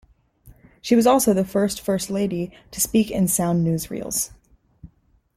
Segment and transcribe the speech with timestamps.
[0.81, 4.31] She was also the first First Lady to speak in sound newsreels.